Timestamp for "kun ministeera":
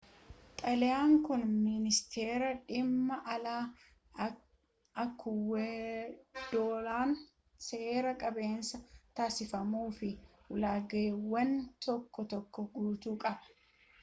1.25-2.49